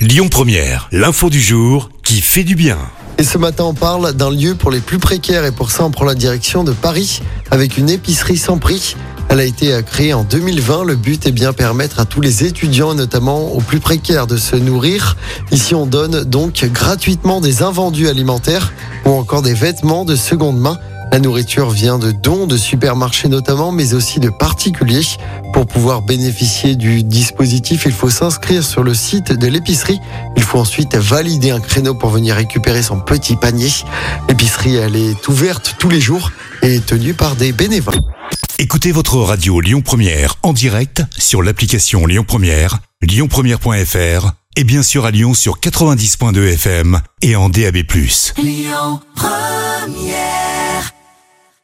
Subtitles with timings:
[0.00, 2.78] Lyon Première, l'info du jour qui fait du bien.
[3.18, 5.90] Et ce matin, on parle d'un lieu pour les plus précaires et pour ça, on
[5.90, 8.96] prend la direction de Paris avec une épicerie sans prix.
[9.28, 10.84] Elle a été créée en 2020.
[10.84, 14.56] Le but est bien permettre à tous les étudiants, notamment aux plus précaires, de se
[14.56, 15.18] nourrir.
[15.52, 18.72] Ici, on donne donc gratuitement des invendus alimentaires
[19.04, 20.78] ou encore des vêtements de seconde main.
[21.12, 25.06] La nourriture vient de dons de supermarchés notamment, mais aussi de particuliers.
[25.52, 29.98] Pour pouvoir bénéficier du dispositif, il faut s'inscrire sur le site de l'épicerie.
[30.36, 33.70] Il faut ensuite valider un créneau pour venir récupérer son petit panier.
[34.28, 36.30] L'épicerie, elle est ouverte tous les jours
[36.62, 38.00] et est tenue par des bénévoles.
[38.58, 45.06] Écoutez votre radio Lyon Première en direct sur l'application Lyon Première, lyonpremière.fr et bien sûr
[45.06, 47.78] à Lyon sur 90.2 FM et en DAB+.
[48.36, 50.19] Lyon Première